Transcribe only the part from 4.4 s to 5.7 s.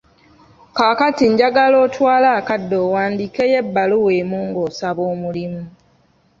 ng'osaba omulimu.